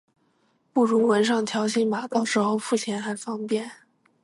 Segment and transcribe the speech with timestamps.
[0.73, 3.69] 不如纹上条形码，到时候付钱还方便